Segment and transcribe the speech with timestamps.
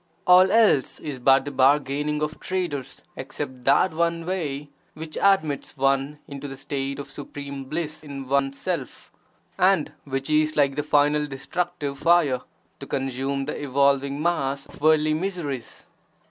[0.25, 6.17] All else is but the bargaining of traders except that one way which admits one
[6.27, 9.11] into the state of supreme bliss in one's Self,
[9.59, 12.41] and which is like the (final) destructive fire
[12.79, 15.85] to consume the evolving mass of worldly miseries.